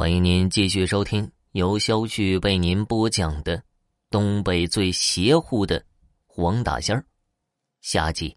[0.00, 3.62] 欢迎您继续收听由肖旭为您播讲的
[4.08, 5.84] 东北最邪乎的
[6.26, 7.04] 黄大仙儿
[7.82, 8.34] 下集。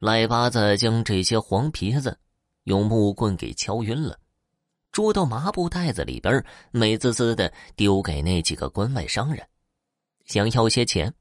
[0.00, 2.18] 赖八子将这些黄皮子
[2.64, 4.18] 用木棍给敲晕了，
[4.90, 9.46] 捉到麻布袋子里边，美滋滋的丢给那几个关外商人，
[10.24, 11.14] 想要些钱。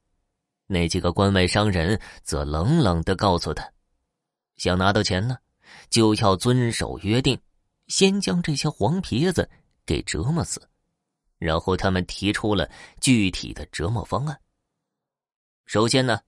[0.66, 3.72] 那几个关外商人则冷冷的告诉他
[4.58, 5.38] ：“想拿到钱呢，
[5.92, 7.40] 就要遵守约定。”
[7.88, 9.50] 先将这些黄皮子
[9.86, 10.62] 给折磨死，
[11.38, 12.70] 然后他们提出了
[13.02, 14.40] 具体的折磨方案。
[15.66, 16.22] 首先呢，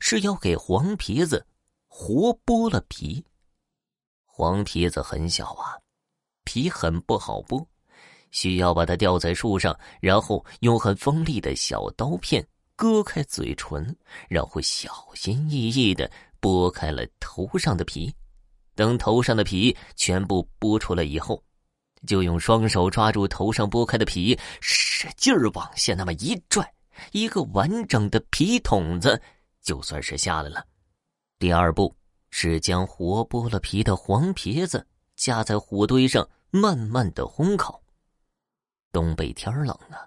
[0.00, 1.46] 是要给黄皮子
[1.86, 3.24] 活剥了皮。
[4.24, 5.76] 黄皮子很小啊，
[6.44, 7.66] 皮很不好剥，
[8.30, 13.96] 需要把它吊在树上，然后用很锋利的小刀片割开嘴唇，
[14.28, 18.14] 然后小心翼翼的剥开了头上的皮。
[18.76, 21.42] 等头上的皮全部剥出来以后，
[22.06, 26.74] 就用双手抓住头上剥开的皮，使劲往下那么一拽，
[27.10, 29.20] 一个完整的皮筒子
[29.62, 30.64] 就算是下来了。
[31.38, 31.96] 第二步
[32.30, 37.82] 是将活剥了皮的黄皮子架在火堆上，慢慢的烘烤。
[38.92, 40.06] 东北天冷啊，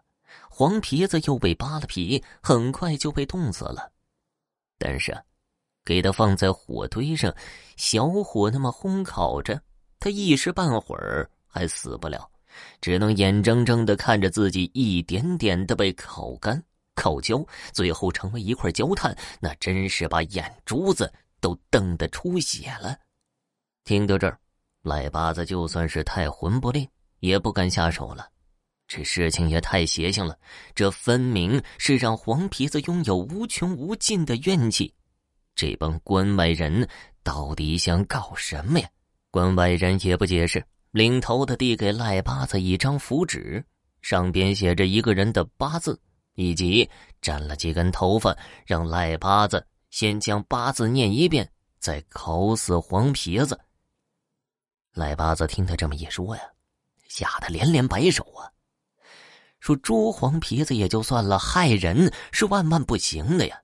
[0.49, 3.91] 黄皮子又被扒了皮，很快就被冻死了。
[4.77, 5.19] 但是。
[5.85, 7.33] 给他放在火堆上，
[7.77, 9.59] 小火那么烘烤着，
[9.99, 12.29] 他一时半会儿还死不了，
[12.79, 16.61] 只能眼睁睁的看着自己一点点的被烤干、
[16.95, 22.95] 烤焦，最后成为一块焦炭，那真是把眼珠子都瞪得出血了。
[23.83, 24.37] 听到这儿，
[24.83, 26.87] 赖八子就算是太魂不吝，
[27.19, 28.29] 也不敢下手了。
[28.87, 30.37] 这事情也太邪性了，
[30.73, 34.93] 这分明是让黄皮子拥有无穷无尽的怨气。
[35.59, 36.87] 这帮关外人
[37.21, 38.87] 到底想搞什么呀？
[39.29, 43.61] 关外人也不解释，领头的递给赖八子一张符纸，
[44.01, 45.99] 上边写着一个人的八字，
[46.35, 46.89] 以及
[47.23, 48.33] 粘了几根头发，
[48.65, 53.59] 让赖八子先将八字念一遍，再烤死黄皮子。
[54.93, 56.43] 赖八子听他这么一说呀，
[57.09, 58.47] 吓得连连摆手啊，
[59.59, 63.61] 说捉黄皮子也就算了，害人是万万不行的呀。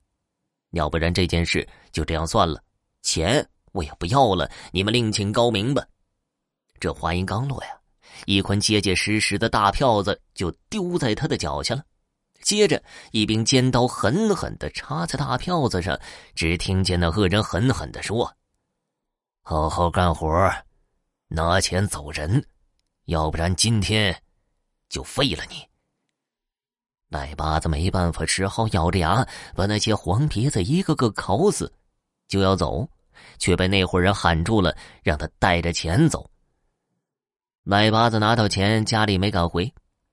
[0.75, 2.61] 要不然这件事就这样算了，
[3.01, 5.81] 钱我也不要了，你们另请高明吧。
[6.81, 7.69] 这话音刚落呀，
[8.25, 11.83] 一捆结结实实的大票子就丢在他的脚下了。
[12.41, 15.97] 接着一柄尖刀狠狠的插在大票子上，
[16.35, 18.29] 只听见那恶人狠狠的说
[19.43, 20.29] ：“好好干活，
[21.29, 22.45] 拿钱走人，
[23.05, 24.21] 要不然今天
[24.89, 25.65] 就废了你。”
[27.07, 31.71] 奶八子没办法，只好咬着牙把那些黄皮子一个个烤死，
[32.27, 32.89] 就要走，
[33.37, 36.29] 却被那伙人喊住了，让他带着钱走。
[37.63, 39.71] 奶八子拿到钱，家里没敢回，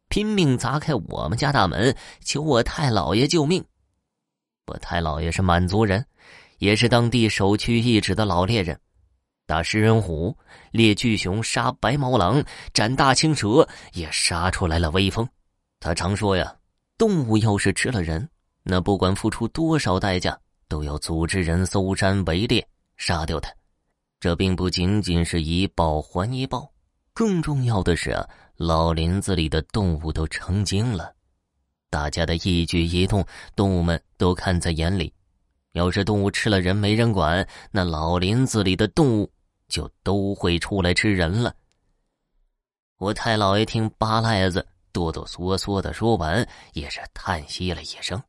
[0.08, 3.64] 拼命砸开我们家大门，求我太老爷救命。
[4.66, 6.06] 我太老爷是满族人，
[6.58, 8.78] 也是当地首屈一指的老猎人，
[9.46, 10.36] 打食人虎、
[10.70, 15.28] 猎巨熊、杀白毛狼、斩大青蛇，也杀出来了威风。
[15.80, 16.54] 他常说呀。
[17.02, 18.28] 动物要是吃了人，
[18.62, 22.64] 那不管付出多少代价，都要组织人搜山围猎，
[22.96, 23.52] 杀掉它。
[24.20, 26.70] 这并不仅仅是以报还一报，
[27.12, 28.24] 更重要的是啊，
[28.54, 31.12] 老林子里的动物都成精了，
[31.90, 33.26] 大家的一举一动，
[33.56, 35.12] 动物们都看在眼里。
[35.72, 39.28] 要是动物吃了人没人管，那老林子里的动物
[39.66, 41.52] 就都会出来吃人了。
[42.98, 44.64] 我太老爷听八赖子。
[44.92, 48.22] 哆哆嗦嗦的说完，也是叹息了一声。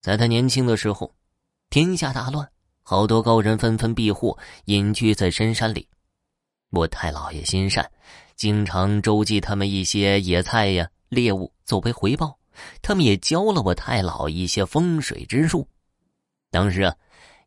[0.00, 1.14] 在他年轻的时候，
[1.70, 2.48] 天下大乱，
[2.82, 4.36] 好多高人纷纷避祸，
[4.66, 5.88] 隐居在深山里。
[6.70, 7.90] 我太老爷心善，
[8.36, 12.38] 经常周济他们一些野菜呀、猎物作为回报。
[12.82, 15.66] 他们也教了我太老一些风水之术。
[16.50, 16.94] 当时啊，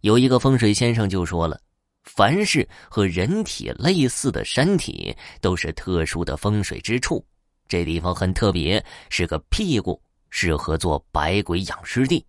[0.02, 1.60] 有一个风水先生就说了。
[2.04, 7.26] 凡是和人体类似的山体，都是特殊的风水之处。
[7.68, 12.26] 这地方很特别，是个屁股，适合做百鬼养尸地。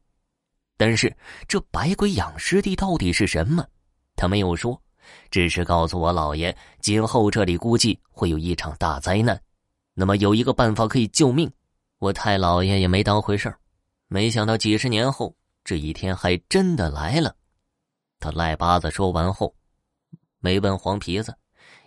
[0.77, 1.15] 但是
[1.49, 3.67] 这百鬼养尸地到底是什么？
[4.15, 4.81] 他没有说，
[5.31, 9.41] 只是告诉我老爷，今后这里估计会有一场大灾难。
[9.95, 11.51] 那么有一个办法可以救命。
[11.99, 13.59] 我太老爷也没当回事儿
[14.09, 15.35] 没想到几十年后
[15.65, 17.35] 这一天还真的来了。
[18.21, 19.55] 他赖巴子说完后，
[20.39, 21.35] 没问黄皮子，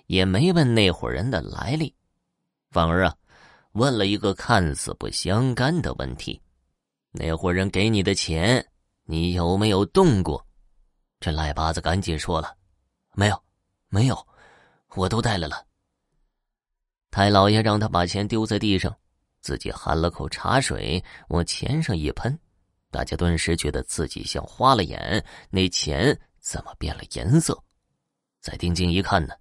[0.08, 1.94] 也没问那伙人的来历，
[2.72, 3.16] 反而啊。
[3.74, 6.42] 问了一个看似不相干的问题
[7.12, 8.66] ：“那伙人给你的钱，
[9.04, 10.46] 你有没有动过？”
[11.20, 12.56] 这赖八子赶紧说了
[13.14, 13.44] ：“没有，
[13.90, 14.28] 没有，
[14.96, 15.66] 我都带来了。
[17.12, 18.96] 太老爷让他把钱丢在地上，
[19.42, 22.38] 自己含了口茶水往钱上一喷，
[22.92, 27.62] 大家顿时觉得自己像花了眼，那钱怎么变了颜色？
[28.42, 29.34] 再定睛一看呢，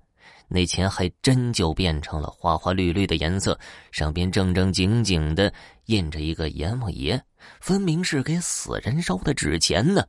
[0.49, 3.59] 那钱还真就变成了花花绿绿的颜色，
[3.93, 5.53] 上边正正经经的
[5.85, 7.23] 印着一个阎王爷，
[7.61, 10.03] 分明是给死人烧的纸钱呢。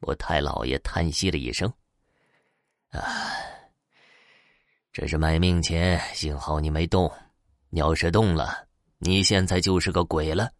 [0.00, 1.72] 我太老爷叹息了一声
[2.92, 3.00] ：“啊。”
[4.92, 7.10] 这是卖命钱，幸好你没动。
[7.70, 8.66] 你要是动了，
[8.98, 10.50] 你现在就是个鬼了。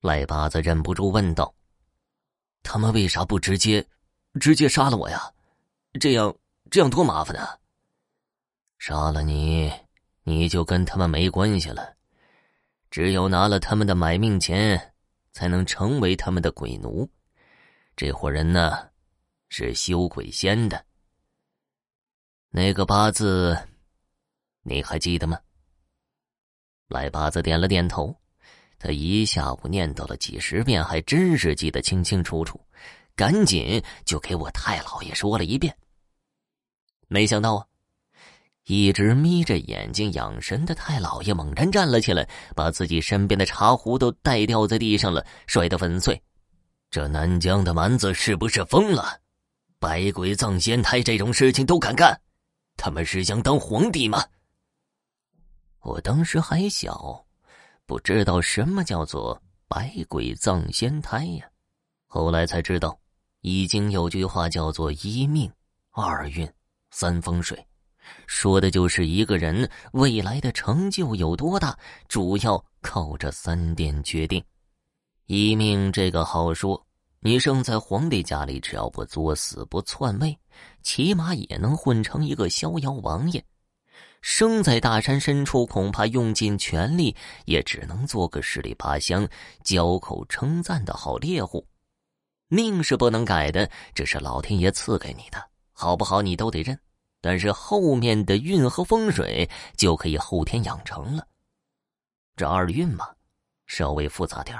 [0.00, 1.54] 赖八子忍不住问道
[2.64, 3.86] ：“他们为啥不直接，
[4.40, 5.30] 直接杀了我呀？
[6.00, 6.34] 这样
[6.70, 7.56] 这样多麻烦啊！
[8.80, 9.70] 杀了你，
[10.22, 11.94] 你就跟他们没关系了。
[12.90, 14.94] 只有拿了他们的买命钱，
[15.32, 17.06] 才能成为他们的鬼奴。
[17.94, 18.88] 这伙人呢，
[19.50, 20.82] 是修鬼仙的。”
[22.48, 23.54] 那个八字，
[24.62, 25.38] 你还记得吗？
[26.88, 28.18] 赖八子点了点头，
[28.78, 32.58] 他一下午念叨了几十遍，还真是记得清清楚楚，
[33.14, 35.76] 赶紧就给我太老爷说了一遍。
[37.08, 37.66] 没想到啊，
[38.70, 46.22] 一直眯着眼睛养神的太老爷猛然站了起来，把自己身边的茶壶都带掉在地上了，摔得粉碎。
[46.88, 49.18] 这南疆的蛮子是不是疯了？
[49.80, 52.16] 百鬼葬仙台这种事情都敢干？
[52.76, 54.24] 他们是想当皇帝吗？
[55.80, 57.26] 我当时还小，
[57.86, 61.50] 不知道什么叫做百鬼葬仙胎呀。
[62.06, 62.96] 后来才知道，
[63.40, 65.50] 易经有句话叫做一命、
[65.90, 66.48] 二运、
[66.92, 67.66] 三风水，
[68.26, 71.78] 说的就是一个人未来的成就有多大，
[72.08, 74.42] 主要靠这三点决定。
[75.26, 76.84] 一命这个好说。
[77.22, 80.34] 你生在皇帝家里，只要不作死不篡位，
[80.82, 83.38] 起码也能混成一个逍遥王爷；
[84.22, 87.14] 生在大山深处，恐怕用尽全力，
[87.44, 89.28] 也只能做个十里八乡
[89.62, 91.66] 交口称赞的好猎户。
[92.48, 96.80] 命是不能改的，这是老天爷赐给你的，好不好你都得认。
[97.20, 101.26] 但是后面的运和风水就可以后天养成了。
[102.36, 103.06] 这二运嘛，
[103.66, 104.58] 稍微复杂点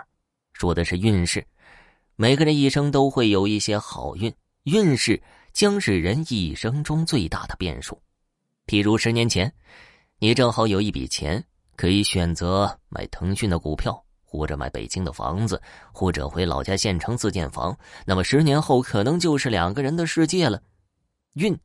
[0.52, 1.46] 说的是运势。
[2.16, 4.30] 每个人一生都会有一些好运，
[4.64, 5.22] 运势
[5.54, 7.98] 将是人一生中最大的变数。
[8.66, 9.50] 譬如十年前，
[10.18, 11.42] 你正好有一笔钱，
[11.76, 15.60] 可以选择买腾讯的股票，或者买北京的房子，
[15.94, 17.74] 或者回老家县城自建房。
[18.04, 20.62] 那么十年后，可能就是两个人的世界了。
[21.36, 21.58] 运。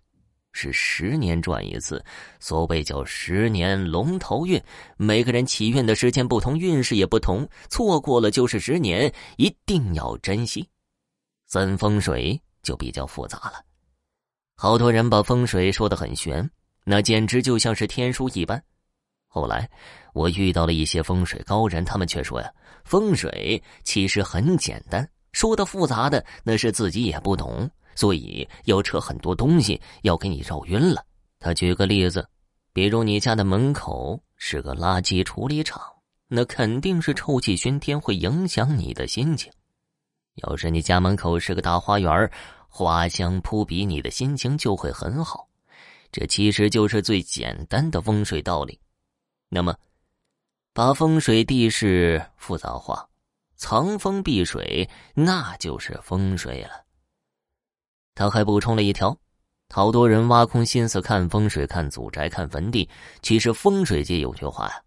[0.58, 2.02] 是十年转一次，
[2.40, 4.60] 所谓叫十年龙头运。
[4.96, 10.66] 每个人起运的时间不同，运势也不同，错过了就是十年，一定要珍惜。
[11.46, 13.62] 三风水就比较复杂了，
[14.56, 16.50] 好多人把风水说的很玄，
[16.86, 18.64] 那简直就像是天书一般。
[19.28, 19.70] 后来
[20.14, 22.50] 我遇到了一些风水高人，他们却说呀，
[22.86, 27.70] 风水其实很简单，说的复杂的那是自己也不懂。
[27.96, 31.04] 所以要扯很多东西，要给你绕晕了。
[31.40, 32.28] 他举个例子，
[32.74, 35.82] 比如你家的门口是个垃圾处理厂，
[36.28, 39.52] 那肯定是臭气熏天，会影响你的心情；
[40.36, 42.32] 要是你家门口是个大花园，
[42.68, 45.48] 花香扑鼻，你的心情就会很好。
[46.12, 48.80] 这其实就是最简单的风水道理。
[49.50, 49.76] 那么，
[50.74, 53.08] 把风水地势复杂化，
[53.56, 56.85] 藏风避水，那就是风水了。
[58.16, 59.16] 他还补充了一条：
[59.70, 62.90] 好多人挖空心思看风水、看祖宅、看坟地。
[63.22, 64.82] 其实风水界有句话呀：“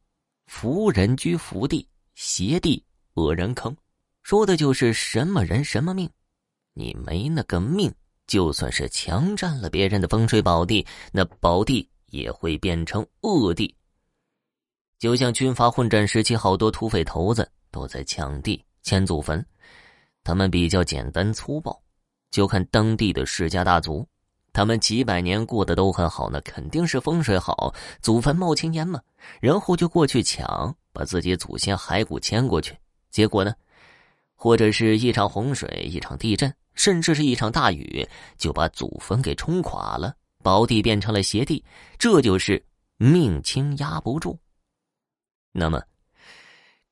[0.49, 2.83] 福人居福地，邪地
[3.15, 3.77] 恶人坑。”
[4.25, 6.11] 说的就是什么人什么命。
[6.73, 7.93] 你没那个命，
[8.27, 13.75] 就算是强占了别人的风水宝地，那宝地也会变成恶地。
[14.99, 19.45] 就像军阀混战时期，好多土匪头子都在抢地、迁祖坟，
[20.25, 21.83] 他们比较简单粗暴。
[22.31, 24.07] 就看当地的世家大族，
[24.53, 29.01] 他们几百年过得都很好，那肯定是风水好，祖坟冒青烟嘛。
[29.41, 32.77] 然后就过去抢，把自己祖先骸骨迁过去。
[33.11, 33.55] 结果呢，
[34.35, 38.07] 或者是一场洪水、一场地震，甚至是一场大雨，
[38.37, 41.65] 就把祖坟给冲垮了，宝地变成了邪地。
[41.99, 42.63] 这就是
[42.97, 44.39] 命轻压不住。
[45.53, 45.83] 那么，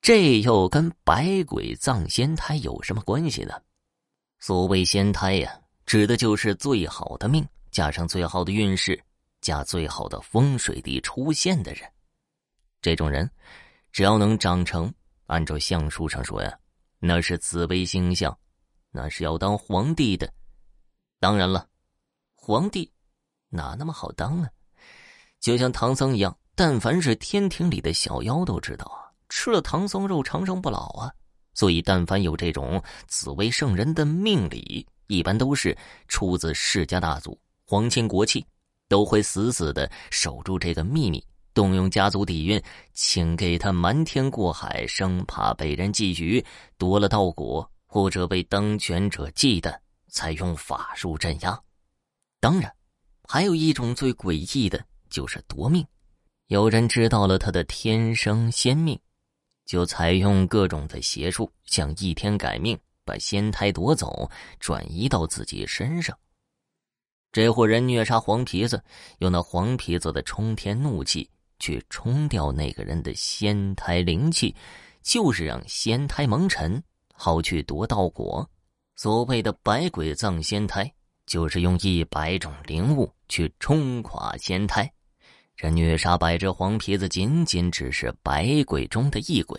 [0.00, 3.54] 这又跟百鬼葬仙胎有什么关系呢？
[4.38, 9.02] 所谓仙胎呀，指的就是最好的命，加上最好的运势，
[9.40, 11.90] 加最好的风水地出现的人。
[12.80, 13.28] 这种人，
[13.90, 14.92] 只要能长成，
[15.26, 16.56] 按照相书上说呀，
[16.98, 18.36] 那是紫微星象，
[18.90, 20.32] 那是要当皇帝的。
[21.18, 21.66] 当然了，
[22.34, 22.92] 皇帝
[23.48, 24.50] 哪那么好当啊？
[25.40, 31.12] 就像唐僧一样，但凡是天庭里的小妖都知道啊，吃了唐僧肉长生不老啊。
[31.56, 35.74] 所以，但凡有这种紫薇圣人的命理，一般都是
[36.06, 38.44] 出自世家大族、皇亲国戚，
[38.88, 46.44] 都会死死的守住这个秘密，动用家族底蕴，请给他瞒天过海，生怕被人觊觎
[46.76, 49.74] 夺了道果，或者被当权者忌惮，
[50.08, 51.58] 才用法术镇压。
[52.38, 52.70] 当然，
[53.26, 55.82] 还有一种最诡异的，就是夺命。
[56.48, 59.00] 有人知道了他的天生仙命。
[59.66, 64.30] 就采用各种的邪术，想一天改命，把仙胎夺走，
[64.60, 66.16] 转移到自己身上。
[67.32, 68.82] 这伙人虐杀黄皮子，
[69.18, 74.54] 用那黄皮子的冲天怒气去冲掉那个人的仙胎灵气，
[75.02, 76.82] 就是让仙胎蒙尘，
[77.12, 78.48] 好去夺道果。
[78.94, 80.90] 所谓的百鬼葬仙胎，
[81.26, 84.90] 就是用一百种灵物去冲垮仙胎。
[85.56, 89.58] 这虐杀百只黄皮子，仅仅只是百鬼中的一鬼。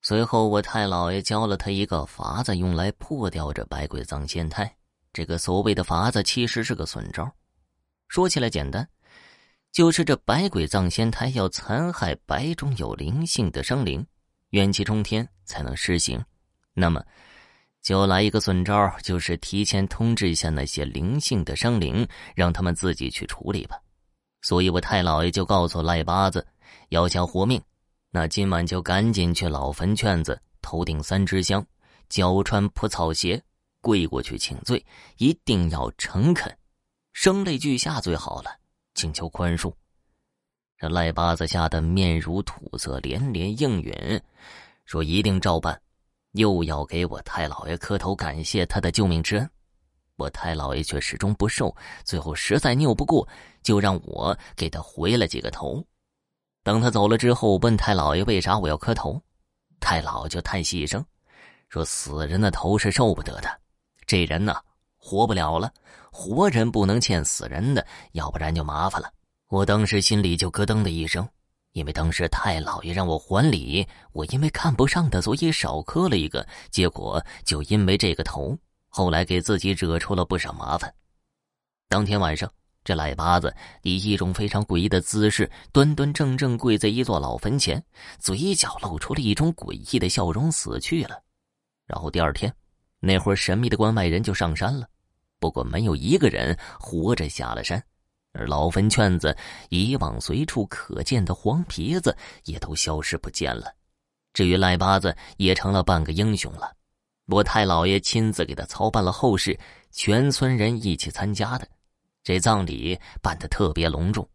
[0.00, 4.72] 随后，我太老爷教了他一个法子，用来破掉这百鬼葬仙胎。
[5.12, 7.28] 这个所谓的法子，其实是个损招。
[8.06, 8.88] 说起来简单，
[9.72, 14.06] 就是这百鬼葬仙胎要残害百种有灵性的生灵，
[14.50, 16.24] 怨气冲天才能施行。
[16.74, 17.04] 那么，
[17.82, 22.06] 就来一个损招，就是提前通知一下那些灵性的生灵，
[22.36, 23.76] 让他们自己去处理吧。
[24.42, 26.46] 所以我太老爷就告诉赖八子，
[26.90, 27.60] 要想活命，
[28.10, 31.64] 那今晚就赶紧去老坟圈子，头顶三支香，
[32.08, 33.42] 脚穿蒲草鞋，
[33.80, 34.84] 跪过去请罪，
[35.16, 36.56] 一定要诚恳，
[37.12, 38.50] 声泪俱下最好了，
[38.94, 39.72] 请求宽恕。
[40.78, 44.22] 这赖八子吓得面如土色，连连应允，
[44.84, 45.80] 说一定照办，
[46.32, 49.50] 又要给我太老爷磕头感谢他的救命之恩。
[50.18, 53.26] 我太老爷却始终不受，最后实在拗不过，
[53.62, 55.82] 就让我给他回了几个头。
[56.64, 59.22] 等他走了之后，问太老爷为啥我要磕头，
[59.78, 61.02] 太老就叹息一声，
[61.68, 63.48] 说：“死人的头是受不得的，
[64.06, 64.56] 这人呢
[64.96, 65.72] 活不了了，
[66.10, 69.08] 活人不能欠死人的，要不然就麻烦了。”
[69.46, 71.26] 我当时心里就咯噔的一声，
[71.74, 78.58] 因为当时太老爷让我还礼，我因为看不上他，所以少磕了一个，结果就因为这个头。
[78.98, 80.92] 后来给自己惹出了不少麻烦。
[81.88, 82.52] 当天晚上，
[82.82, 87.80] 这赖八子以一种非常诡异的姿势，端端正正跪在一座老坟前，
[88.18, 91.22] 嘴角露出了一种诡异的笑容，死去了。
[91.86, 92.52] 然后第二天，
[92.98, 94.88] 那伙神秘的关外人就上山了，
[95.38, 97.80] 不过没有一个人活着下了山，
[98.32, 99.36] 而老坟圈子
[99.68, 103.72] 以往随处可见的黄皮子也都消失不见了。
[104.32, 106.72] 至于赖八子，也成了半个英雄了。
[107.28, 109.58] 我太老爷亲自给他操办了后事，
[109.90, 111.68] 全村人一起参加的，
[112.24, 114.26] 这葬礼办得特别隆重，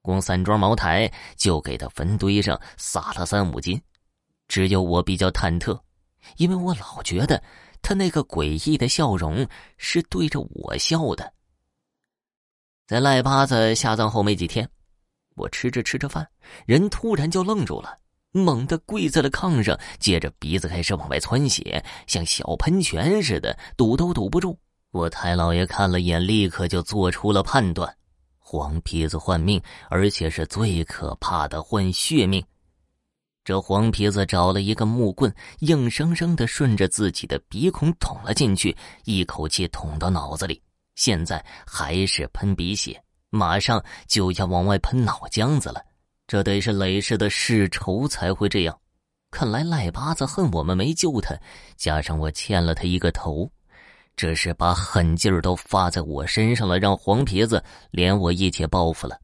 [0.00, 3.78] 光三桩茅台就给他坟堆上撒了三五斤，
[4.48, 5.78] 只有我比较忐忑，
[6.38, 7.42] 因为我老觉得
[7.82, 11.30] 他那个诡异的笑容是对着我笑的。
[12.86, 14.66] 在赖八子下葬后没几天，
[15.34, 16.26] 我吃着吃着饭，
[16.64, 17.98] 人突然就愣住了。
[18.32, 24.58] 猛地跪在了炕上，接着鼻子开始往外窜血，像小喷泉似的，堵都堵不住。
[24.92, 27.96] 我太老爷看了眼，立刻就做出了判断：
[28.38, 32.44] 黄皮子换命，而且是最可怕的换血命。
[33.42, 40.60] 这黄皮子找了一个木棍，硬生生的顺着自己的鼻孔捅了进去，一口气捅到脑子里，
[40.94, 45.82] 现在还是喷鼻血，马上就要往外喷脑浆子了。
[46.30, 48.78] 这得是累世的世仇才会这样，
[49.32, 51.34] 看来赖八子恨我们没救他，
[51.76, 53.50] 加上我欠了他一个头，
[54.14, 57.60] 这是把狠劲儿都发在我身上了，让黄皮子
[57.90, 59.18] 连我一起报复了。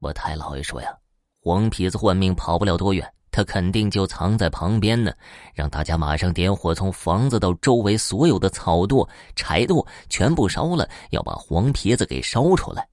[0.00, 0.92] 我太老爷说呀，
[1.40, 5.12] 黄皮子换命跑不了多远，他肯定就藏在旁边呢，
[5.54, 12.88] 让大家马上点火，从房子到周围所有的草垛、柴垛全部烧了，要把黄皮子给烧出来，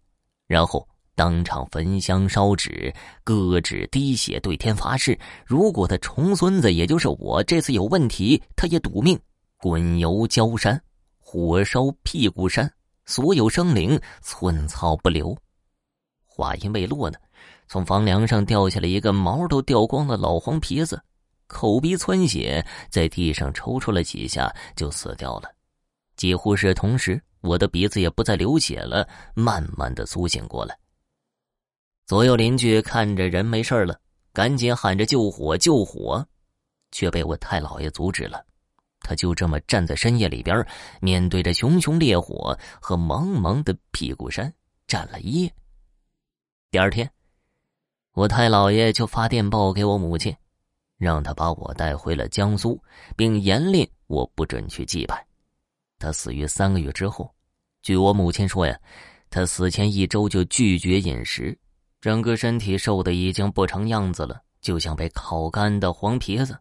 [0.45, 0.87] 然后。
[1.15, 9.19] 当场焚香烧纸，割纸滴血，对天发誓：如果他重孙子，也就是我这次有问题，他也赌命。
[9.57, 10.81] 滚油焦山，
[11.19, 12.71] 火烧屁股山，
[13.05, 15.37] 所有生灵寸草不留。
[16.25, 17.19] 话音未落呢，
[17.67, 20.99] 从房梁上掉下来一个毛都掉光的老黄皮子，
[21.45, 25.51] 口鼻窜血，在地上抽搐了几下就死掉了。
[26.15, 30.75] 几乎是同时，我的鼻子也不再流血了，慢慢的苏醒过来。
[32.11, 33.97] 左右邻居看着人没事了，
[34.33, 36.27] 赶紧喊着救火救火，
[36.91, 38.45] 却被我太老爷阻止了。
[38.99, 40.67] 他就这么站在深夜里边，
[40.99, 44.53] 面对着熊熊烈火和茫茫的屁股山
[44.87, 45.53] 站了一夜。
[46.69, 47.09] 第二天
[48.11, 50.35] 我太姥爷就发电报给我母亲，
[50.97, 52.77] 让他把我带回了江苏，
[53.15, 55.25] 并严令我不准去祭拜。
[55.97, 57.33] 他死于三个月之后，
[57.81, 58.77] 据我母亲说呀，
[59.29, 61.57] 他死前一周就拒绝饮食，
[62.01, 66.57] 整个身体瘦的已经不成样子了，就像被烤干的黄皮子。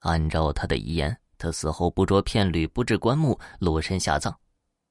[0.00, 4.36] 按照他的遗言，他死后不着片缕，不置棺木，裸身下葬。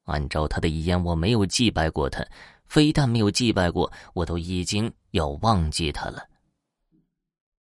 [0.06, 2.26] 按照他的遗言，我没有祭拜过他。
[2.66, 6.24] 非但没有祭拜过，我都已经要忘记他了。